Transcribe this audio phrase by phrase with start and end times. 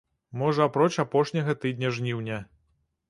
[0.41, 2.41] Можа, апроч апошняга тыдня жніўня.